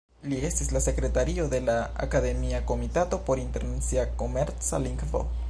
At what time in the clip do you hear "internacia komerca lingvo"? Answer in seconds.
3.47-5.25